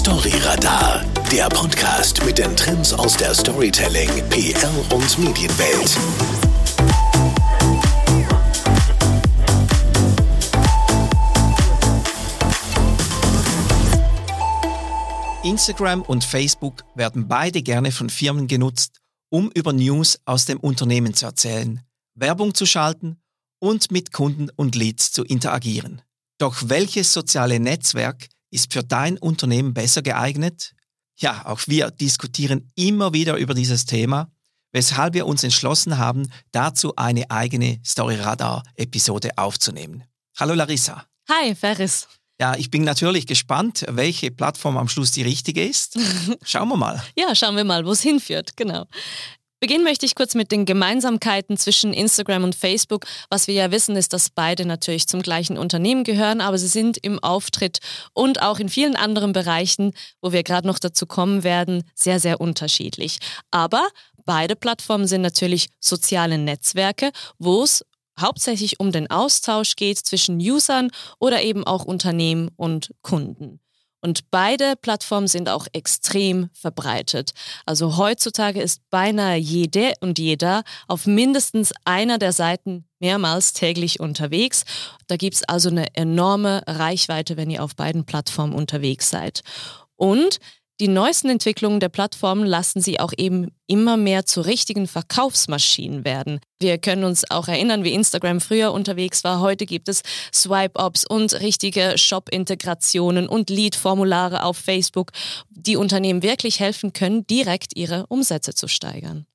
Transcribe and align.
Storyradar, 0.00 1.04
der 1.30 1.50
Podcast 1.50 2.24
mit 2.24 2.38
den 2.38 2.56
Trends 2.56 2.94
aus 2.94 3.18
der 3.18 3.34
Storytelling, 3.34 4.08
PR 4.30 4.70
und 4.94 5.18
Medienwelt. 5.18 5.98
Instagram 15.42 16.00
und 16.00 16.24
Facebook 16.24 16.82
werden 16.94 17.28
beide 17.28 17.60
gerne 17.60 17.92
von 17.92 18.08
Firmen 18.08 18.48
genutzt, 18.48 19.02
um 19.28 19.50
über 19.50 19.74
News 19.74 20.18
aus 20.24 20.46
dem 20.46 20.60
Unternehmen 20.60 21.12
zu 21.12 21.26
erzählen, 21.26 21.82
Werbung 22.14 22.54
zu 22.54 22.64
schalten 22.64 23.20
und 23.58 23.92
mit 23.92 24.14
Kunden 24.14 24.48
und 24.56 24.76
Leads 24.76 25.12
zu 25.12 25.24
interagieren. 25.24 26.00
Doch 26.38 26.56
welches 26.64 27.12
soziale 27.12 27.60
Netzwerk 27.60 28.30
ist 28.50 28.72
für 28.72 28.82
dein 28.82 29.18
Unternehmen 29.18 29.74
besser 29.74 30.02
geeignet? 30.02 30.74
Ja, 31.18 31.46
auch 31.46 31.60
wir 31.66 31.90
diskutieren 31.90 32.70
immer 32.74 33.12
wieder 33.12 33.36
über 33.36 33.54
dieses 33.54 33.84
Thema, 33.84 34.30
weshalb 34.72 35.14
wir 35.14 35.26
uns 35.26 35.44
entschlossen 35.44 35.98
haben, 35.98 36.30
dazu 36.52 36.96
eine 36.96 37.30
eigene 37.30 37.80
Storyradar-Episode 37.84 39.30
aufzunehmen. 39.36 40.04
Hallo 40.38 40.54
Larissa. 40.54 41.04
Hi, 41.28 41.54
Ferris. 41.54 42.08
Ja, 42.40 42.54
ich 42.56 42.70
bin 42.70 42.84
natürlich 42.84 43.26
gespannt, 43.26 43.84
welche 43.86 44.30
Plattform 44.30 44.78
am 44.78 44.88
Schluss 44.88 45.12
die 45.12 45.22
richtige 45.22 45.62
ist. 45.62 45.98
Schauen 46.42 46.68
wir 46.68 46.76
mal. 46.76 47.02
ja, 47.14 47.34
schauen 47.34 47.54
wir 47.54 47.64
mal, 47.64 47.84
wo 47.84 47.92
es 47.92 48.00
hinführt, 48.00 48.56
genau. 48.56 48.86
Beginnen 49.60 49.84
möchte 49.84 50.06
ich 50.06 50.14
kurz 50.14 50.34
mit 50.34 50.52
den 50.52 50.64
Gemeinsamkeiten 50.64 51.58
zwischen 51.58 51.92
Instagram 51.92 52.44
und 52.44 52.54
Facebook. 52.54 53.04
Was 53.28 53.46
wir 53.46 53.52
ja 53.52 53.70
wissen, 53.70 53.94
ist, 53.94 54.14
dass 54.14 54.30
beide 54.30 54.64
natürlich 54.64 55.06
zum 55.06 55.20
gleichen 55.20 55.58
Unternehmen 55.58 56.02
gehören, 56.02 56.40
aber 56.40 56.56
sie 56.56 56.66
sind 56.66 56.96
im 56.96 57.18
Auftritt 57.18 57.80
und 58.14 58.40
auch 58.40 58.58
in 58.58 58.70
vielen 58.70 58.96
anderen 58.96 59.34
Bereichen, 59.34 59.92
wo 60.22 60.32
wir 60.32 60.44
gerade 60.44 60.66
noch 60.66 60.78
dazu 60.78 61.04
kommen 61.04 61.44
werden, 61.44 61.84
sehr, 61.94 62.20
sehr 62.20 62.40
unterschiedlich. 62.40 63.18
Aber 63.50 63.86
beide 64.24 64.56
Plattformen 64.56 65.06
sind 65.06 65.20
natürlich 65.20 65.68
soziale 65.78 66.38
Netzwerke, 66.38 67.10
wo 67.38 67.62
es 67.62 67.84
hauptsächlich 68.18 68.80
um 68.80 68.92
den 68.92 69.10
Austausch 69.10 69.76
geht 69.76 69.98
zwischen 69.98 70.38
Usern 70.38 70.90
oder 71.18 71.42
eben 71.42 71.64
auch 71.64 71.84
Unternehmen 71.84 72.50
und 72.56 72.94
Kunden. 73.02 73.60
Und 74.00 74.30
beide 74.30 74.74
Plattformen 74.80 75.26
sind 75.26 75.48
auch 75.48 75.66
extrem 75.72 76.48
verbreitet. 76.52 77.32
Also 77.66 77.96
heutzutage 77.96 78.60
ist 78.62 78.82
beinahe 78.90 79.36
jede 79.36 79.92
und 80.00 80.18
jeder 80.18 80.62
auf 80.88 81.06
mindestens 81.06 81.72
einer 81.84 82.18
der 82.18 82.32
Seiten 82.32 82.86
mehrmals 82.98 83.52
täglich 83.52 84.00
unterwegs. 84.00 84.64
Da 85.06 85.16
gibt 85.16 85.36
es 85.36 85.44
also 85.44 85.68
eine 85.68 85.94
enorme 85.94 86.62
Reichweite, 86.66 87.36
wenn 87.36 87.50
ihr 87.50 87.62
auf 87.62 87.76
beiden 87.76 88.04
Plattformen 88.04 88.54
unterwegs 88.54 89.10
seid. 89.10 89.42
Und 89.96 90.38
die 90.80 90.88
neuesten 90.88 91.28
Entwicklungen 91.28 91.78
der 91.78 91.90
Plattformen 91.90 92.46
lassen 92.46 92.80
sie 92.80 92.98
auch 93.00 93.12
eben 93.18 93.48
immer 93.66 93.98
mehr 93.98 94.24
zu 94.24 94.40
richtigen 94.40 94.86
Verkaufsmaschinen 94.86 96.06
werden. 96.06 96.40
Wir 96.58 96.78
können 96.78 97.04
uns 97.04 97.30
auch 97.30 97.48
erinnern, 97.48 97.84
wie 97.84 97.92
Instagram 97.92 98.40
früher 98.40 98.72
unterwegs 98.72 99.22
war. 99.22 99.40
Heute 99.40 99.66
gibt 99.66 99.90
es 99.90 100.02
Swipe-Ups 100.32 101.04
und 101.04 101.34
richtige 101.34 101.98
Shop-Integrationen 101.98 103.28
und 103.28 103.50
Lead-Formulare 103.50 104.42
auf 104.42 104.56
Facebook, 104.56 105.12
die 105.50 105.76
Unternehmen 105.76 106.22
wirklich 106.22 106.60
helfen 106.60 106.94
können, 106.94 107.26
direkt 107.26 107.76
ihre 107.76 108.06
Umsätze 108.06 108.54
zu 108.54 108.66
steigern. 108.66 109.26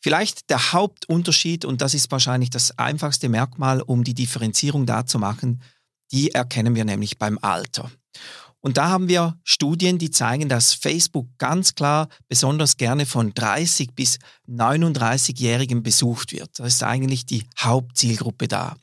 Vielleicht 0.00 0.50
der 0.50 0.72
Hauptunterschied, 0.72 1.64
und 1.64 1.80
das 1.80 1.94
ist 1.94 2.10
wahrscheinlich 2.10 2.50
das 2.50 2.76
einfachste 2.76 3.28
Merkmal, 3.28 3.82
um 3.82 4.02
die 4.02 4.14
Differenzierung 4.14 4.84
da 4.84 5.06
zu 5.06 5.20
machen, 5.20 5.62
die 6.10 6.32
erkennen 6.32 6.74
wir 6.74 6.84
nämlich 6.84 7.18
beim 7.18 7.38
Alter. 7.40 7.90
Und 8.68 8.76
da 8.76 8.90
haben 8.90 9.08
wir 9.08 9.38
Studien, 9.44 9.96
die 9.96 10.10
zeigen, 10.10 10.50
dass 10.50 10.74
Facebook 10.74 11.26
ganz 11.38 11.74
klar 11.74 12.10
besonders 12.28 12.76
gerne 12.76 13.06
von 13.06 13.32
30 13.32 13.94
bis 13.94 14.18
39-Jährigen 14.46 15.82
besucht 15.82 16.32
wird. 16.32 16.50
Das 16.58 16.74
ist 16.74 16.82
eigentlich 16.82 17.24
die 17.24 17.46
Hauptzielgruppe 17.58 18.46
da. 18.46 18.76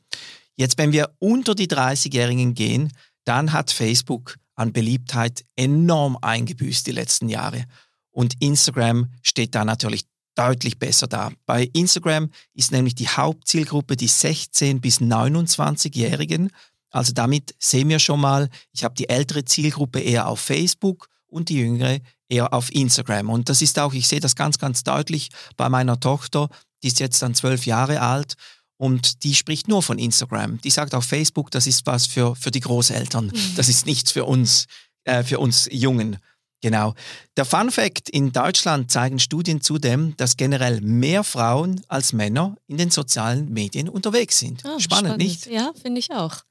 Jetzt, 0.56 0.76
wenn 0.76 0.90
wir 0.90 1.14
unter 1.20 1.54
die 1.54 1.68
30-Jährigen 1.68 2.54
gehen, 2.54 2.92
dann 3.22 3.52
hat 3.52 3.70
Facebook 3.70 4.38
an 4.56 4.72
Beliebtheit 4.72 5.44
enorm 5.54 6.18
eingebüßt 6.20 6.84
die 6.88 6.90
letzten 6.90 7.28
Jahre. 7.28 7.64
Und 8.10 8.34
Instagram 8.40 9.12
steht 9.22 9.54
da 9.54 9.64
natürlich 9.64 10.02
deutlich 10.34 10.80
besser 10.80 11.06
da. 11.06 11.30
Bei 11.46 11.70
Instagram 11.74 12.30
ist 12.54 12.72
nämlich 12.72 12.96
die 12.96 13.08
Hauptzielgruppe 13.08 13.94
die 13.94 14.08
16 14.08 14.80
bis 14.80 15.00
29-Jährigen 15.00 16.50
also 16.96 17.12
damit 17.12 17.54
sehen 17.58 17.88
wir 17.90 17.98
schon 17.98 18.20
mal, 18.20 18.48
ich 18.72 18.82
habe 18.82 18.94
die 18.94 19.08
ältere 19.08 19.44
Zielgruppe 19.44 20.00
eher 20.00 20.28
auf 20.28 20.40
Facebook 20.40 21.08
und 21.26 21.50
die 21.50 21.56
jüngere 21.56 21.98
eher 22.28 22.52
auf 22.54 22.72
Instagram. 22.72 23.28
Und 23.28 23.48
das 23.48 23.60
ist 23.60 23.78
auch, 23.78 23.92
ich 23.92 24.08
sehe 24.08 24.20
das 24.20 24.34
ganz, 24.34 24.58
ganz 24.58 24.82
deutlich 24.82 25.28
bei 25.56 25.68
meiner 25.68 26.00
Tochter, 26.00 26.48
die 26.82 26.88
ist 26.88 26.98
jetzt 26.98 27.20
dann 27.20 27.34
zwölf 27.34 27.66
Jahre 27.66 28.00
alt 28.00 28.34
und 28.78 29.24
die 29.24 29.34
spricht 29.34 29.68
nur 29.68 29.82
von 29.82 29.98
Instagram. 29.98 30.60
Die 30.62 30.70
sagt 30.70 30.94
auf 30.94 31.04
Facebook, 31.04 31.50
das 31.50 31.66
ist 31.66 31.86
was 31.86 32.06
für, 32.06 32.34
für 32.34 32.50
die 32.50 32.60
Großeltern. 32.60 33.26
Mhm. 33.26 33.52
Das 33.56 33.68
ist 33.68 33.84
nichts 33.84 34.10
für 34.12 34.24
uns, 34.24 34.66
äh, 35.04 35.22
für 35.22 35.38
uns 35.38 35.68
Jungen. 35.70 36.18
Genau. 36.62 36.94
Der 37.36 37.44
Fun 37.44 37.70
Fact, 37.70 38.08
in 38.08 38.32
Deutschland 38.32 38.90
zeigen 38.90 39.18
Studien 39.18 39.60
zudem, 39.60 40.16
dass 40.16 40.38
generell 40.38 40.80
mehr 40.80 41.24
Frauen 41.24 41.82
als 41.88 42.14
Männer 42.14 42.56
in 42.66 42.78
den 42.78 42.90
sozialen 42.90 43.52
Medien 43.52 43.90
unterwegs 43.90 44.38
sind. 44.38 44.62
Oh, 44.64 44.78
spannend, 44.78 44.82
spannend, 44.82 45.18
nicht? 45.18 45.46
Ja, 45.46 45.72
finde 45.82 45.98
ich 45.98 46.10
auch. 46.12 46.42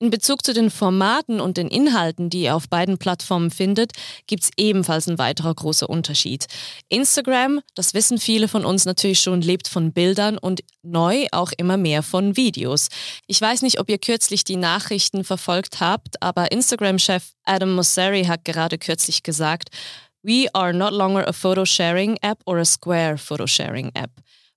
In 0.00 0.10
Bezug 0.10 0.44
zu 0.44 0.52
den 0.52 0.70
Formaten 0.70 1.40
und 1.40 1.56
den 1.56 1.68
Inhalten, 1.68 2.28
die 2.28 2.42
ihr 2.42 2.56
auf 2.56 2.68
beiden 2.68 2.98
Plattformen 2.98 3.52
findet, 3.52 3.92
gibt 4.26 4.42
es 4.42 4.50
ebenfalls 4.56 5.06
ein 5.06 5.18
weiterer 5.18 5.54
großer 5.54 5.88
Unterschied. 5.88 6.46
Instagram, 6.88 7.60
das 7.76 7.94
wissen 7.94 8.18
viele 8.18 8.48
von 8.48 8.64
uns 8.64 8.86
natürlich 8.86 9.20
schon, 9.20 9.40
lebt 9.40 9.68
von 9.68 9.92
Bildern 9.92 10.36
und 10.36 10.62
neu 10.82 11.26
auch 11.30 11.52
immer 11.56 11.76
mehr 11.76 12.02
von 12.02 12.36
Videos. 12.36 12.88
Ich 13.28 13.40
weiß 13.40 13.62
nicht, 13.62 13.78
ob 13.78 13.88
ihr 13.88 13.98
kürzlich 13.98 14.42
die 14.42 14.56
Nachrichten 14.56 15.22
verfolgt 15.22 15.78
habt, 15.78 16.20
aber 16.20 16.50
Instagram-Chef 16.50 17.30
Adam 17.44 17.74
Mosseri 17.74 18.24
hat 18.24 18.44
gerade 18.44 18.78
kürzlich 18.78 19.22
gesagt, 19.22 19.68
We 20.24 20.48
are 20.54 20.74
not 20.74 20.92
longer 20.92 21.28
a 21.28 21.32
photo 21.32 21.64
sharing 21.64 22.16
app 22.20 22.40
or 22.46 22.58
a 22.58 22.64
square 22.64 23.16
photo 23.16 23.46
sharing 23.46 23.90
app. 23.94 24.10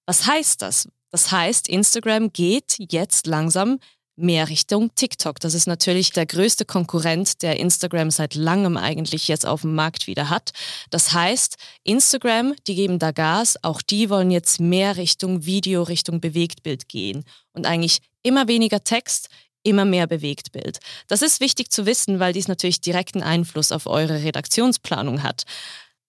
Was 0.05 0.25
heißt 0.25 0.61
das? 0.61 0.87
Das 1.11 1.31
heißt, 1.31 1.67
Instagram 1.69 2.31
geht 2.33 2.75
jetzt 2.91 3.27
langsam 3.27 3.79
mehr 4.17 4.49
Richtung 4.49 4.93
TikTok. 4.95 5.39
Das 5.39 5.53
ist 5.53 5.67
natürlich 5.67 6.11
der 6.11 6.25
größte 6.25 6.65
Konkurrent, 6.65 7.41
der 7.43 7.59
Instagram 7.59 8.11
seit 8.11 8.35
langem 8.35 8.75
eigentlich 8.75 9.27
jetzt 9.27 9.45
auf 9.45 9.61
dem 9.61 9.75
Markt 9.75 10.07
wieder 10.07 10.29
hat. 10.29 10.51
Das 10.89 11.13
heißt, 11.13 11.55
Instagram, 11.83 12.53
die 12.67 12.75
geben 12.75 12.99
da 12.99 13.11
Gas, 13.11 13.57
auch 13.63 13.81
die 13.81 14.09
wollen 14.09 14.31
jetzt 14.31 14.59
mehr 14.59 14.97
Richtung 14.97 15.45
Video, 15.45 15.83
Richtung 15.83 16.19
Bewegtbild 16.19 16.89
gehen 16.89 17.23
und 17.53 17.65
eigentlich 17.65 17.99
immer 18.23 18.47
weniger 18.47 18.83
Text, 18.83 19.29
immer 19.63 19.85
mehr 19.85 20.07
Bewegtbild. 20.07 20.79
Das 21.07 21.21
ist 21.21 21.39
wichtig 21.39 21.71
zu 21.71 21.85
wissen, 21.85 22.19
weil 22.19 22.33
dies 22.33 22.47
natürlich 22.47 22.81
direkten 22.81 23.21
Einfluss 23.21 23.71
auf 23.71 23.85
eure 23.85 24.23
Redaktionsplanung 24.23 25.23
hat. 25.23 25.43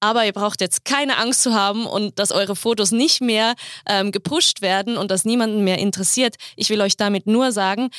Aber 0.00 0.24
ihr 0.24 0.32
braucht 0.32 0.60
jetzt 0.60 0.84
keine 0.84 1.18
Angst 1.18 1.42
zu 1.42 1.54
haben 1.54 1.86
und 1.86 2.18
dass 2.18 2.32
eure 2.32 2.54
Fotos 2.54 2.92
nicht 2.92 3.20
mehr 3.20 3.54
ähm, 3.86 4.12
gepusht 4.12 4.62
werden 4.62 4.96
und 4.96 5.10
dass 5.10 5.24
niemanden 5.24 5.64
mehr 5.64 5.78
interessiert. 5.78 6.36
Ich 6.56 6.70
will 6.70 6.80
euch 6.80 6.96
damit 6.96 7.26
nur 7.26 7.52
sagen, 7.52 7.90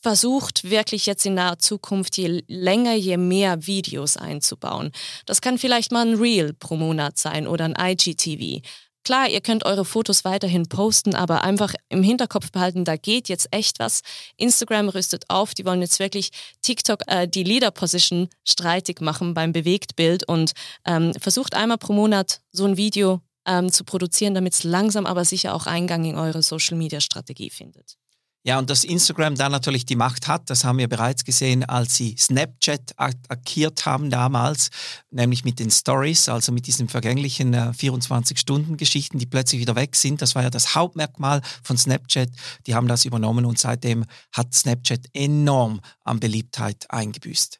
versucht 0.00 0.70
wirklich 0.70 1.06
jetzt 1.06 1.26
in 1.26 1.34
naher 1.34 1.58
Zukunft 1.58 2.16
je 2.16 2.42
länger, 2.46 2.94
je 2.94 3.16
mehr 3.16 3.66
Videos 3.66 4.16
einzubauen. 4.16 4.92
Das 5.26 5.40
kann 5.40 5.58
vielleicht 5.58 5.92
mal 5.92 6.06
ein 6.06 6.14
Reel 6.14 6.52
pro 6.52 6.76
Monat 6.76 7.18
sein 7.18 7.46
oder 7.46 7.64
ein 7.64 7.74
IGTV. 7.78 8.62
Klar, 9.08 9.30
ihr 9.30 9.40
könnt 9.40 9.64
eure 9.64 9.86
Fotos 9.86 10.26
weiterhin 10.26 10.68
posten, 10.68 11.14
aber 11.14 11.42
einfach 11.42 11.72
im 11.88 12.02
Hinterkopf 12.02 12.52
behalten, 12.52 12.84
da 12.84 12.96
geht 12.96 13.30
jetzt 13.30 13.48
echt 13.52 13.78
was. 13.78 14.02
Instagram 14.36 14.90
rüstet 14.90 15.24
auf, 15.28 15.54
die 15.54 15.64
wollen 15.64 15.80
jetzt 15.80 15.98
wirklich 15.98 16.28
TikTok 16.60 17.04
äh, 17.06 17.26
die 17.26 17.42
Leader 17.42 17.70
Position 17.70 18.28
streitig 18.44 19.00
machen 19.00 19.32
beim 19.32 19.52
Bewegtbild 19.52 20.28
und 20.28 20.52
ähm, 20.84 21.14
versucht 21.14 21.54
einmal 21.54 21.78
pro 21.78 21.94
Monat 21.94 22.42
so 22.52 22.66
ein 22.66 22.76
Video 22.76 23.22
ähm, 23.46 23.72
zu 23.72 23.84
produzieren, 23.84 24.34
damit 24.34 24.52
es 24.52 24.62
langsam 24.62 25.06
aber 25.06 25.24
sicher 25.24 25.54
auch 25.54 25.64
Eingang 25.64 26.04
in 26.04 26.16
eure 26.16 26.42
Social 26.42 26.76
Media 26.76 27.00
Strategie 27.00 27.48
findet. 27.48 27.96
Ja, 28.44 28.58
und 28.58 28.70
dass 28.70 28.84
Instagram 28.84 29.34
da 29.34 29.48
natürlich 29.48 29.84
die 29.84 29.96
Macht 29.96 30.28
hat, 30.28 30.48
das 30.48 30.64
haben 30.64 30.78
wir 30.78 30.88
bereits 30.88 31.24
gesehen, 31.24 31.64
als 31.64 31.96
sie 31.96 32.16
Snapchat 32.16 32.92
attackiert 32.96 33.84
haben 33.84 34.10
damals, 34.10 34.70
nämlich 35.10 35.44
mit 35.44 35.58
den 35.58 35.70
Stories, 35.70 36.28
also 36.28 36.52
mit 36.52 36.66
diesen 36.66 36.88
vergänglichen 36.88 37.52
äh, 37.52 37.72
24-Stunden-Geschichten, 37.76 39.18
die 39.18 39.26
plötzlich 39.26 39.60
wieder 39.60 39.74
weg 39.74 39.96
sind. 39.96 40.22
Das 40.22 40.34
war 40.34 40.44
ja 40.44 40.50
das 40.50 40.74
Hauptmerkmal 40.74 41.42
von 41.64 41.76
Snapchat. 41.76 42.30
Die 42.66 42.74
haben 42.74 42.86
das 42.86 43.04
übernommen 43.04 43.44
und 43.44 43.58
seitdem 43.58 44.04
hat 44.32 44.54
Snapchat 44.54 45.06
enorm 45.12 45.80
an 46.04 46.20
Beliebtheit 46.20 46.86
eingebüßt. 46.90 47.58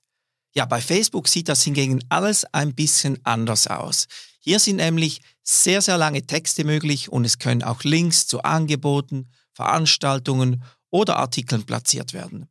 Ja, 0.55 0.65
bei 0.65 0.81
Facebook 0.81 1.29
sieht 1.29 1.49
das 1.49 1.63
hingegen 1.65 2.03
alles 2.09 2.45
ein 2.53 2.75
bisschen 2.75 3.19
anders 3.25 3.67
aus. 3.67 4.07
Hier 4.41 4.61
sind 4.61 4.77
nämlich 4.77 5.21
sehr, 5.43 5.83
sehr 5.83 5.99
lange 5.99 6.27
Texte 6.27 6.65
möglich 6.65 7.11
und 7.11 7.25
es 7.25 7.39
können 7.39 7.63
auch 7.63 7.85
Links 7.85 8.27
zu 8.27 8.43
Angeboten, 8.43 9.29
Veranstaltungen 9.59 10.63
oder 10.91 11.17
Artikeln 11.17 11.67
platziert 11.67 12.13
werden. 12.13 12.47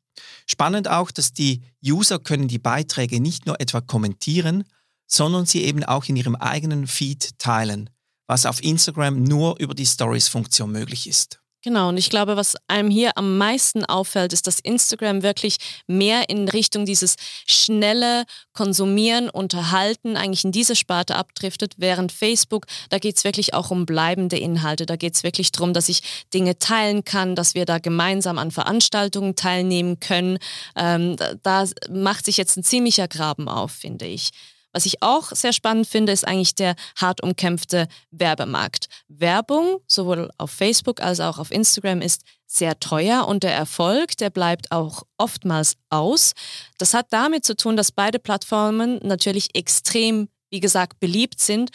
Spannend 0.45 0.89
auch, 0.89 1.09
dass 1.09 1.31
die 1.31 1.61
User 1.81 2.19
können 2.19 2.49
die 2.49 2.59
Beiträge 2.59 3.21
nicht 3.21 3.45
nur 3.45 3.61
etwa 3.61 3.79
kommentieren, 3.79 4.65
sondern 5.09 5.45
sie 5.45 5.63
eben 5.63 5.85
auch 5.85 6.03
in 6.09 6.17
ihrem 6.17 6.35
eigenen 6.35 6.85
Feed 6.85 7.39
teilen, 7.39 7.89
was 8.27 8.45
auf 8.45 8.61
Instagram 8.61 9.23
nur 9.23 9.57
über 9.57 9.73
die 9.73 9.85
Stories-Funktion 9.85 10.69
möglich 10.69 11.07
ist. 11.07 11.39
Genau, 11.63 11.89
und 11.89 11.97
ich 11.97 12.11
glaube, 12.11 12.37
was 12.37 12.55
einem 12.67 12.89
hier 12.89 13.17
am 13.17 13.37
meisten 13.37 13.83
auffällt, 13.83 14.31
ist, 14.31 14.45
dass 14.45 14.59
Instagram 14.59 15.23
wirklich 15.23 15.57
mehr 15.87 16.29
in 16.29 16.47
Richtung 16.47 16.85
dieses 16.85 17.15
schnelle 17.47 18.25
Konsumieren, 18.53 19.29
Unterhalten 19.29 20.17
eigentlich 20.17 20.45
in 20.45 20.51
diese 20.51 20.75
Sparte 20.75 21.15
abdriftet, 21.15 21.73
während 21.77 22.11
Facebook, 22.11 22.67
da 22.89 22.99
geht 22.99 23.17
es 23.17 23.23
wirklich 23.23 23.55
auch 23.55 23.71
um 23.71 23.87
bleibende 23.87 24.37
Inhalte. 24.37 24.85
Da 24.85 24.95
geht 24.95 25.15
es 25.15 25.23
wirklich 25.23 25.51
darum, 25.51 25.73
dass 25.73 25.89
ich 25.89 26.01
Dinge 26.33 26.59
teilen 26.59 27.03
kann, 27.03 27.35
dass 27.35 27.55
wir 27.55 27.65
da 27.65 27.79
gemeinsam 27.79 28.37
an 28.37 28.51
Veranstaltungen 28.51 29.35
teilnehmen 29.35 29.99
können. 29.99 30.37
Ähm, 30.75 31.15
da 31.41 31.65
macht 31.89 32.25
sich 32.25 32.37
jetzt 32.37 32.57
ein 32.57 32.63
ziemlicher 32.63 33.07
Graben 33.07 33.49
auf, 33.49 33.71
finde 33.71 34.05
ich. 34.05 34.29
Was 34.73 34.85
ich 34.85 35.01
auch 35.01 35.31
sehr 35.31 35.53
spannend 35.53 35.87
finde, 35.87 36.11
ist 36.11 36.27
eigentlich 36.27 36.55
der 36.55 36.75
hart 36.95 37.23
umkämpfte 37.23 37.87
Werbemarkt. 38.11 38.87
Werbung, 39.07 39.79
sowohl 39.87 40.29
auf 40.37 40.51
Facebook 40.51 41.01
als 41.01 41.19
auch 41.19 41.39
auf 41.39 41.51
Instagram, 41.51 42.01
ist 42.01 42.21
sehr 42.45 42.79
teuer 42.79 43.27
und 43.27 43.43
der 43.43 43.53
Erfolg, 43.53 44.17
der 44.17 44.29
bleibt 44.29 44.71
auch 44.71 45.03
oftmals 45.17 45.75
aus. 45.89 46.33
Das 46.77 46.93
hat 46.93 47.07
damit 47.11 47.45
zu 47.45 47.55
tun, 47.55 47.75
dass 47.75 47.91
beide 47.91 48.19
Plattformen 48.19 48.99
natürlich 49.03 49.55
extrem 49.55 50.29
wie 50.49 50.59
gesagt, 50.59 50.99
beliebt 50.99 51.39
sind, 51.39 51.71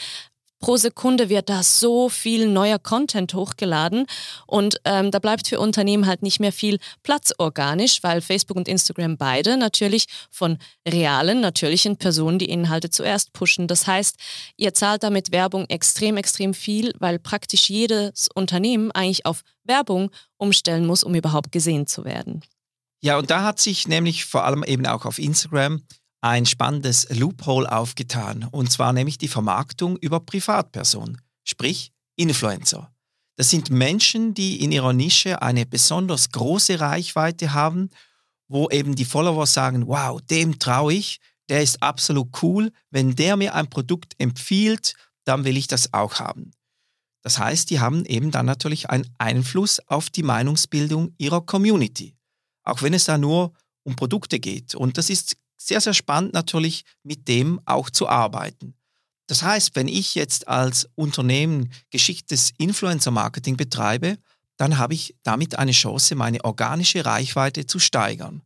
pro 0.63 0.77
Sekunde 0.77 1.29
wird 1.29 1.51
da 1.51 1.63
so 1.63 2.09
viel 2.09 2.49
neuer 2.49 2.79
Content 2.79 3.35
hochgeladen 3.35 4.07
und 4.47 4.81
ähm, 4.85 5.11
da 5.11 5.19
bleibt 5.19 5.49
für 5.49 5.61
Unternehmen 5.61 6.07
halt 6.07 6.23
nicht 6.23 6.41
mehr 6.41 6.53
viel 6.53 6.79
Platz 7.03 7.35
organisch, 7.37 8.03
weil 8.03 8.23
Facebook 8.23 8.57
und 8.57 8.69
Instagram 8.69 9.19
beide 9.19 9.59
natürlich 9.59 10.07
von 10.31 10.59
realen, 10.89 11.41
natürlichen 11.41 11.99
Personen 11.99 12.39
die 12.39 12.49
Inhalte 12.49 12.89
zuerst 12.89 13.33
pushen. 13.33 13.67
Das 13.67 13.87
heißt, 13.87 14.17
ihr 14.57 14.73
zahlt 14.73 15.03
damit 15.03 15.33
Werbung 15.33 15.67
extrem, 15.69 16.17
extrem 16.17 16.55
viel, 16.55 16.93
weil 16.99 17.19
praktisch 17.19 17.69
jedes 17.69 18.29
Unternehmen 18.33 18.93
eigentlich 18.93 19.27
auf 19.27 19.43
Werbung 19.65 20.11
umstellen 20.39 20.87
muss, 20.87 21.03
um 21.03 21.15
überhaupt 21.15 21.51
gesehen 21.51 21.89
zu 21.89 22.05
werden. 22.05 22.43
Ja, 23.01 23.19
und 23.19 23.31
da 23.31 23.43
hat 23.43 23.59
sich 23.59 23.89
nämlich 23.89 24.27
vor 24.27 24.45
allem 24.45 24.63
eben 24.63 24.87
auch 24.87 25.07
auf 25.07 25.19
Instagram 25.19 25.83
ein 26.23 26.47
spannendes 26.47 27.09
Loophole 27.11 27.71
aufgetan, 27.71 28.49
und 28.51 28.71
zwar 28.71 28.93
nämlich 28.93 29.19
die 29.19 29.29
Vermarktung 29.29 29.97
über 29.99 30.21
Privatpersonen, 30.21 31.21
sprich 31.45 31.93
Influencer. 32.17 32.93
Das 33.37 33.51
sind 33.51 33.71
Menschen, 33.71 34.33
die 34.33 34.63
in 34.63 34.73
ihrer 34.73 34.93
Nische 34.93 35.43
eine 35.43 35.67
besonders 35.67 36.31
große 36.31 36.79
Reichweite 36.81 37.53
haben, 37.53 37.91
wo 38.49 38.71
eben 38.71 38.95
die 38.95 39.05
Follower 39.05 39.47
sagen, 39.47 39.89
wow, 39.89 40.21
dem 40.23 40.59
traue 40.59 40.95
ich, 40.95 41.21
der 41.49 41.63
ist 41.63 41.83
absolut 41.83 42.43
cool, 42.43 42.71
wenn 42.91 43.17
der 43.17 43.37
mir 43.37 43.55
ein 43.55 43.69
Produkt 43.69 44.15
empfiehlt, 44.19 44.95
dann 45.25 45.45
will 45.45 45.57
ich 45.57 45.67
das 45.67 45.93
auch 45.93 46.21
haben. 46.21 46.53
Das 47.23 47.39
heißt, 47.39 47.71
die 47.71 47.81
haben 47.81 48.05
eben 48.05 48.31
dann 48.31 48.47
natürlich 48.47 48.91
einen 48.91 49.09
Einfluss 49.19 49.81
auf 49.89 50.11
die 50.11 50.23
Meinungsbildung 50.23 51.15
ihrer 51.19 51.41
Community, 51.41 52.17
auch 52.65 52.83
wenn 52.83 52.95
es 52.95 53.07
da 53.07 53.19
nur 53.19 53.53
um 53.85 53.97
Produkte 53.97 54.39
geht. 54.39 54.75
Und 54.75 54.99
das 54.99 55.11
ist 55.11 55.37
sehr, 55.67 55.81
sehr 55.81 55.95
spannend 55.95 56.33
natürlich 56.35 56.85
mit 57.03 57.29
dem 57.29 57.61
auch 57.65 57.91
zu 57.91 58.09
arbeiten. 58.09 58.75
Das 59.27 59.43
heißt, 59.43 59.77
wenn 59.77 59.89
ich 59.89 60.15
jetzt 60.15 60.49
als 60.49 60.89
Unternehmen 60.95 61.73
geschicktes 61.91 62.53
Influencer-Marketing 62.59 63.57
betreibe, 63.57 64.19
dann 64.57 64.79
habe 64.79 64.95
ich 64.95 65.17
damit 65.23 65.59
eine 65.59 65.73
Chance, 65.73 66.15
meine 66.15 66.45
organische 66.45 67.05
Reichweite 67.05 67.67
zu 67.67 67.79
steigern. 67.79 68.43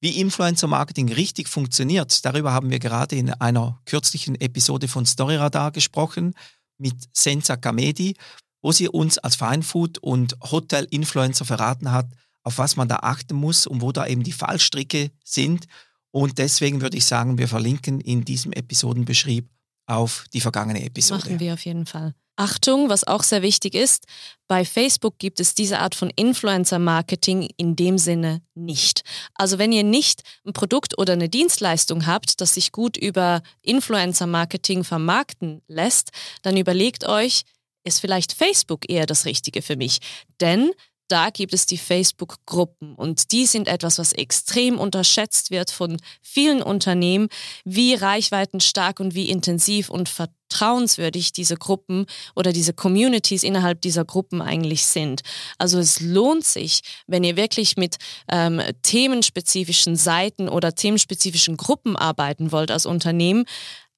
Wie 0.00 0.20
Influencer-Marketing 0.20 1.12
richtig 1.12 1.48
funktioniert, 1.48 2.24
darüber 2.24 2.52
haben 2.52 2.70
wir 2.70 2.80
gerade 2.80 3.16
in 3.16 3.30
einer 3.30 3.80
kürzlichen 3.86 4.40
Episode 4.40 4.88
von 4.88 5.06
Storyradar 5.06 5.70
gesprochen 5.70 6.34
mit 6.76 7.08
Senza 7.12 7.56
Kamedi, 7.56 8.16
wo 8.60 8.72
sie 8.72 8.88
uns 8.88 9.18
als 9.18 9.36
Feinfood- 9.36 9.98
und 9.98 10.36
Hotel-Influencer 10.42 11.44
verraten 11.44 11.92
hat, 11.92 12.06
auf 12.42 12.58
was 12.58 12.76
man 12.76 12.88
da 12.88 12.96
achten 12.96 13.36
muss 13.36 13.66
und 13.66 13.80
wo 13.80 13.92
da 13.92 14.06
eben 14.06 14.24
die 14.24 14.32
Fallstricke 14.32 15.10
sind 15.24 15.66
und 16.12 16.38
deswegen 16.38 16.80
würde 16.80 16.96
ich 16.96 17.06
sagen, 17.06 17.38
wir 17.38 17.48
verlinken 17.48 18.00
in 18.00 18.24
diesem 18.24 18.52
Episodenbeschrieb 18.52 19.48
auf 19.86 20.26
die 20.32 20.40
vergangene 20.40 20.84
Episode. 20.84 21.24
Machen 21.24 21.40
wir 21.40 21.54
auf 21.54 21.64
jeden 21.64 21.86
Fall. 21.86 22.14
Achtung, 22.36 22.88
was 22.88 23.06
auch 23.06 23.22
sehr 23.22 23.42
wichtig 23.42 23.74
ist, 23.74 24.06
bei 24.48 24.64
Facebook 24.64 25.18
gibt 25.18 25.38
es 25.38 25.54
diese 25.54 25.80
Art 25.80 25.94
von 25.94 26.10
Influencer-Marketing 26.10 27.48
in 27.56 27.76
dem 27.76 27.98
Sinne 27.98 28.40
nicht. 28.54 29.02
Also 29.34 29.58
wenn 29.58 29.70
ihr 29.70 29.84
nicht 29.84 30.22
ein 30.46 30.54
Produkt 30.54 30.98
oder 30.98 31.12
eine 31.12 31.28
Dienstleistung 31.28 32.06
habt, 32.06 32.40
das 32.40 32.54
sich 32.54 32.72
gut 32.72 32.96
über 32.96 33.42
Influencer-Marketing 33.60 34.82
vermarkten 34.82 35.60
lässt, 35.68 36.10
dann 36.40 36.56
überlegt 36.56 37.06
euch, 37.06 37.42
ist 37.84 38.00
vielleicht 38.00 38.32
Facebook 38.32 38.88
eher 38.88 39.06
das 39.06 39.26
Richtige 39.26 39.60
für 39.60 39.76
mich? 39.76 39.98
Denn 40.40 40.70
da 41.08 41.30
gibt 41.30 41.52
es 41.52 41.66
die 41.66 41.78
Facebook-Gruppen 41.78 42.94
und 42.94 43.32
die 43.32 43.46
sind 43.46 43.68
etwas, 43.68 43.98
was 43.98 44.12
extrem 44.12 44.78
unterschätzt 44.78 45.50
wird 45.50 45.70
von 45.70 45.98
vielen 46.22 46.62
Unternehmen, 46.62 47.28
wie 47.64 47.94
reichweitenstark 47.94 49.00
und 49.00 49.14
wie 49.14 49.28
intensiv 49.28 49.90
und 49.90 50.08
vertrauenswürdig 50.08 51.32
diese 51.32 51.56
Gruppen 51.56 52.06
oder 52.34 52.52
diese 52.52 52.72
Communities 52.72 53.42
innerhalb 53.42 53.80
dieser 53.80 54.04
Gruppen 54.04 54.40
eigentlich 54.40 54.86
sind. 54.86 55.22
Also 55.58 55.78
es 55.78 56.00
lohnt 56.00 56.44
sich, 56.44 56.80
wenn 57.06 57.24
ihr 57.24 57.36
wirklich 57.36 57.76
mit 57.76 57.96
ähm, 58.28 58.62
themenspezifischen 58.82 59.96
Seiten 59.96 60.48
oder 60.48 60.74
themenspezifischen 60.74 61.56
Gruppen 61.56 61.96
arbeiten 61.96 62.52
wollt 62.52 62.70
als 62.70 62.86
Unternehmen, 62.86 63.44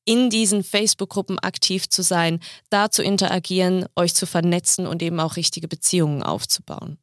in 0.04 0.30
diesen 0.30 0.64
Facebook-Gruppen 0.64 1.38
aktiv 1.38 1.88
zu 1.88 2.02
sein, 2.02 2.40
da 2.70 2.90
zu 2.90 3.02
interagieren, 3.02 3.86
euch 3.96 4.14
zu 4.14 4.26
vernetzen 4.26 4.86
und 4.86 5.02
eben 5.02 5.20
auch 5.20 5.36
richtige 5.36 5.68
Beziehungen 5.68 6.22
aufzubauen. 6.22 6.98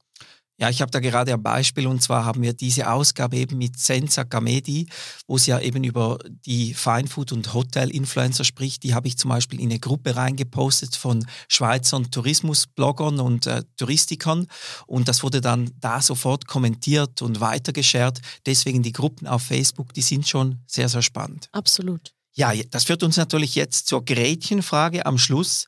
Ja, 0.62 0.70
ich 0.70 0.80
habe 0.80 0.92
da 0.92 1.00
gerade 1.00 1.34
ein 1.34 1.42
Beispiel 1.42 1.88
und 1.88 2.04
zwar 2.04 2.24
haben 2.24 2.44
wir 2.44 2.54
diese 2.54 2.92
Ausgabe 2.92 3.36
eben 3.38 3.58
mit 3.58 3.80
Senza 3.80 4.22
Gamedi, 4.22 4.88
wo 5.26 5.40
sie 5.40 5.50
ja 5.50 5.60
eben 5.60 5.84
über 5.84 6.20
die 6.46 6.76
Fine 6.76 7.08
Food 7.08 7.32
und 7.32 7.52
Hotel-Influencer 7.56 8.44
spricht. 8.44 8.84
Die 8.84 8.94
habe 8.94 9.08
ich 9.08 9.18
zum 9.18 9.30
Beispiel 9.30 9.60
in 9.60 9.72
eine 9.72 9.80
Gruppe 9.80 10.16
reingepostet 10.16 10.96
von 10.96 11.26
Schweizer 11.48 12.04
Tourismusbloggern 12.04 13.20
und 13.20 13.48
äh, 13.48 13.64
Touristikern 13.76 14.46
und 14.86 15.08
das 15.08 15.24
wurde 15.24 15.42
dann 15.42 15.72
da 15.80 16.00
sofort 16.00 16.46
kommentiert 16.46 17.24
und 17.24 17.42
weitergeschert. 17.42 18.22
Deswegen 18.46 18.84
die 18.84 18.92
Gruppen 18.92 19.26
auf 19.26 19.42
Facebook, 19.42 19.96
die 19.96 20.04
sind 20.04 20.28
schon 20.28 20.60
sehr, 20.68 20.90
sehr 20.90 21.02
spannend. 21.02 21.50
Absolut. 21.54 22.14
Ja, 22.34 22.54
das 22.54 22.86
führt 22.86 23.04
uns 23.04 23.18
natürlich 23.18 23.56
jetzt 23.56 23.88
zur 23.88 24.06
Gretchenfrage 24.06 25.06
am 25.06 25.18
Schluss. 25.18 25.68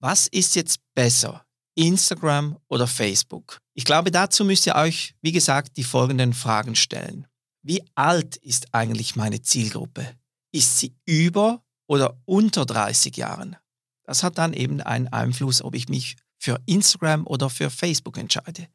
Was 0.00 0.26
ist 0.26 0.56
jetzt 0.56 0.80
besser, 0.94 1.44
Instagram 1.74 2.58
oder 2.68 2.86
Facebook? 2.86 3.58
Ich 3.74 3.84
glaube, 3.84 4.10
dazu 4.10 4.44
müsst 4.44 4.66
ihr 4.66 4.74
euch, 4.74 5.14
wie 5.22 5.32
gesagt, 5.32 5.76
die 5.76 5.84
folgenden 5.84 6.32
Fragen 6.32 6.76
stellen. 6.76 7.26
Wie 7.62 7.82
alt 7.94 8.36
ist 8.36 8.74
eigentlich 8.74 9.16
meine 9.16 9.42
Zielgruppe? 9.42 10.16
Ist 10.50 10.78
sie 10.78 10.94
über 11.04 11.62
oder 11.86 12.18
unter 12.24 12.66
30 12.66 13.16
Jahren? 13.16 13.56
Das 14.04 14.22
hat 14.22 14.38
dann 14.38 14.52
eben 14.52 14.80
einen 14.80 15.08
Einfluss, 15.08 15.62
ob 15.62 15.74
ich 15.74 15.88
mich 15.88 16.16
für 16.38 16.60
Instagram 16.66 17.26
oder 17.26 17.48
für 17.48 17.70
Facebook 17.70 18.18
entscheide. 18.18 18.66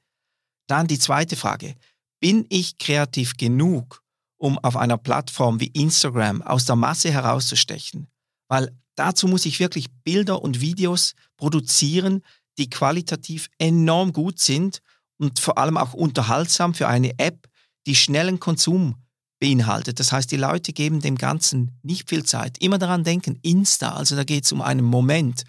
Dann 0.67 0.87
die 0.87 0.99
zweite 0.99 1.35
Frage. 1.35 1.75
Bin 2.19 2.45
ich 2.49 2.77
kreativ 2.77 3.35
genug, 3.37 4.01
um 4.37 4.57
auf 4.59 4.77
einer 4.77 4.97
Plattform 4.97 5.59
wie 5.59 5.67
Instagram 5.67 6.41
aus 6.41 6.65
der 6.65 6.75
Masse 6.75 7.11
herauszustechen. 7.11 8.07
Weil 8.47 8.71
dazu 8.95 9.27
muss 9.27 9.45
ich 9.45 9.59
wirklich 9.59 9.87
Bilder 10.03 10.41
und 10.41 10.61
Videos 10.61 11.13
produzieren, 11.35 12.23
die 12.57 12.69
qualitativ 12.69 13.49
enorm 13.57 14.13
gut 14.13 14.39
sind 14.39 14.81
und 15.17 15.39
vor 15.39 15.57
allem 15.57 15.77
auch 15.77 15.93
unterhaltsam 15.93 16.73
für 16.73 16.87
eine 16.87 17.17
App, 17.19 17.47
die 17.85 17.95
schnellen 17.95 18.39
Konsum 18.39 18.95
beinhaltet. 19.39 19.99
Das 19.99 20.11
heißt, 20.11 20.31
die 20.31 20.37
Leute 20.37 20.73
geben 20.73 20.99
dem 20.99 21.17
Ganzen 21.17 21.79
nicht 21.83 22.09
viel 22.09 22.23
Zeit. 22.23 22.57
Immer 22.59 22.79
daran 22.79 23.03
denken, 23.03 23.39
Insta, 23.43 23.93
also 23.93 24.15
da 24.15 24.23
geht 24.23 24.45
es 24.45 24.51
um 24.51 24.61
einen 24.61 24.85
Moment. 24.85 25.43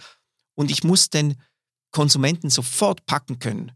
Und 0.54 0.70
ich 0.70 0.84
muss 0.84 1.10
den 1.10 1.40
Konsumenten 1.90 2.50
sofort 2.50 3.06
packen 3.06 3.38
können. 3.38 3.72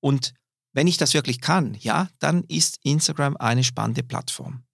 Und 0.00 0.32
wenn 0.74 0.86
ich 0.86 0.98
das 0.98 1.14
wirklich 1.14 1.40
kann, 1.40 1.74
ja, 1.80 2.08
dann 2.18 2.44
ist 2.44 2.78
Instagram 2.82 3.36
eine 3.38 3.64
spannende 3.64 4.02
Plattform. 4.02 4.64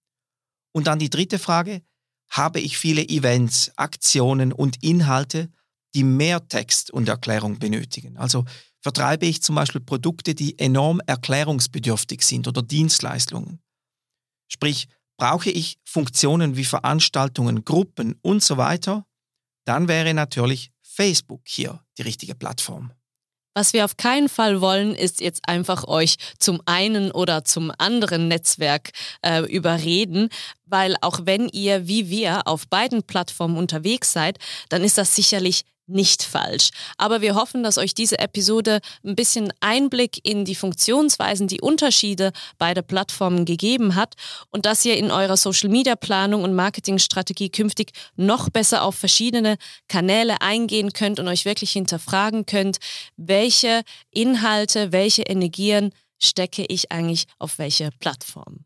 Und 0.73 0.87
dann 0.87 0.99
die 0.99 1.11
dritte 1.11 1.39
Frage, 1.39 1.83
habe 2.31 2.61
ich 2.61 2.79
viele 2.79 3.07
Events, 3.09 3.73
Aktionen 3.77 4.53
und 4.53 4.83
Inhalte, 4.83 5.51
die 5.95 6.05
mehr 6.05 6.47
Text 6.49 6.91
und 6.91 7.09
Erklärung 7.09 7.59
benötigen? 7.59 8.17
Also 8.17 8.45
vertreibe 8.81 9.27
ich 9.27 9.43
zum 9.43 9.57
Beispiel 9.57 9.81
Produkte, 9.81 10.35
die 10.35 10.59
enorm 10.59 11.01
erklärungsbedürftig 11.07 12.23
sind 12.23 12.49
oder 12.49 12.63
Dienstleistungen? 12.63 13.61
Sprich, 14.49 14.89
brauche 15.19 15.51
ich 15.51 15.79
Funktionen 15.85 16.57
wie 16.57 16.65
Veranstaltungen, 16.65 17.65
Gruppen 17.65 18.17
und 18.23 18.43
so 18.43 18.57
weiter? 18.57 19.07
Dann 19.65 19.87
wäre 19.87 20.15
natürlich 20.15 20.73
Facebook 20.83 21.43
hier 21.45 21.85
die 21.99 22.03
richtige 22.03 22.35
Plattform. 22.35 22.93
Was 23.55 23.73
wir 23.73 23.85
auf 23.85 23.97
keinen 23.97 24.29
Fall 24.29 24.61
wollen, 24.61 24.95
ist 24.95 25.21
jetzt 25.21 25.49
einfach 25.49 25.89
euch 25.89 26.17
zum 26.39 26.63
einen 26.67 27.11
oder 27.11 27.45
zum 27.45 27.73
anderen 27.79 28.29
Netzwerk 28.29 28.91
äh, 29.23 29.43
überreden, 29.43 30.29
weil 30.67 30.97
auch 31.01 31.21
wenn 31.25 31.49
ihr 31.49 31.89
wie 31.89 32.11
wir 32.11 32.47
auf 32.47 32.69
beiden 32.69 33.03
Plattformen 33.03 33.57
unterwegs 33.57 34.13
seid, 34.13 34.39
dann 34.69 34.85
ist 34.85 34.99
das 34.99 35.17
sicherlich 35.17 35.65
nicht 35.91 36.23
falsch. 36.23 36.71
Aber 36.97 37.21
wir 37.21 37.35
hoffen, 37.35 37.63
dass 37.63 37.79
euch 37.79 37.95
diese 37.95 38.19
Episode 38.19 38.81
ein 39.05 39.17
bisschen 39.17 39.53
Einblick 39.61 40.21
in 40.27 40.45
die 40.45 40.55
Funktionsweisen, 40.55 41.49
die 41.49 41.61
Unterschiede 41.61 42.33
beider 42.59 42.83
Plattformen 42.83 43.45
gegeben 43.45 43.95
hat 43.95 44.15
und 44.51 44.67
dass 44.67 44.85
ihr 44.85 44.97
in 44.97 45.11
eurer 45.11 45.37
Social-Media-Planung 45.37 46.45
und 46.45 46.55
Marketingstrategie 46.55 47.51
künftig 47.51 47.93
noch 48.17 48.49
besser 48.49 48.83
auf 48.83 48.95
verschiedene 48.95 49.57
Kanäle 49.89 50.41
eingehen 50.41 50.93
könnt 50.93 51.19
und 51.19 51.29
euch 51.29 51.45
wirklich 51.45 51.73
hinterfragen 51.73 52.47
könnt, 52.47 52.79
welche 53.17 53.83
Inhalte, 54.11 54.93
welche 54.93 55.23
Energien 55.23 55.93
stecke 56.19 56.65
ich 56.67 56.93
eigentlich 56.93 57.25
auf 57.39 57.59
welche 57.59 57.91
Plattform. 57.99 58.65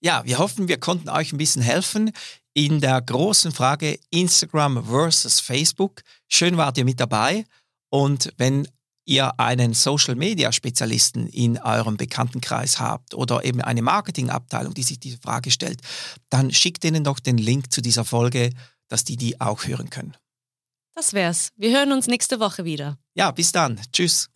Ja, 0.00 0.22
wir 0.24 0.38
hoffen, 0.38 0.68
wir 0.68 0.78
konnten 0.78 1.08
euch 1.08 1.32
ein 1.32 1.38
bisschen 1.38 1.62
helfen 1.62 2.12
in 2.56 2.80
der 2.80 3.02
großen 3.02 3.52
Frage 3.52 3.98
Instagram 4.08 4.82
versus 4.86 5.40
Facebook. 5.40 6.00
Schön 6.26 6.56
wart 6.56 6.78
ihr 6.78 6.86
mit 6.86 6.98
dabei. 6.98 7.44
Und 7.90 8.32
wenn 8.38 8.66
ihr 9.04 9.38
einen 9.38 9.74
Social 9.74 10.14
Media 10.14 10.50
Spezialisten 10.50 11.26
in 11.26 11.58
eurem 11.58 11.98
Bekanntenkreis 11.98 12.80
habt 12.80 13.12
oder 13.12 13.44
eben 13.44 13.60
eine 13.60 13.82
Marketingabteilung, 13.82 14.72
die 14.72 14.84
sich 14.84 14.98
diese 14.98 15.18
Frage 15.18 15.50
stellt, 15.50 15.82
dann 16.30 16.50
schickt 16.50 16.82
ihnen 16.84 17.04
doch 17.04 17.20
den 17.20 17.36
Link 17.36 17.70
zu 17.72 17.82
dieser 17.82 18.06
Folge, 18.06 18.50
dass 18.88 19.04
die 19.04 19.18
die 19.18 19.38
auch 19.38 19.66
hören 19.66 19.90
können. 19.90 20.16
Das 20.94 21.12
wär's. 21.12 21.50
Wir 21.56 21.76
hören 21.76 21.92
uns 21.92 22.06
nächste 22.06 22.40
Woche 22.40 22.64
wieder. 22.64 22.96
Ja, 23.14 23.32
bis 23.32 23.52
dann. 23.52 23.78
Tschüss. 23.92 24.30